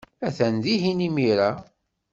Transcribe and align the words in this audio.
Atan 0.27 0.55
dihin 0.63 0.99
imir-a. 1.07 1.51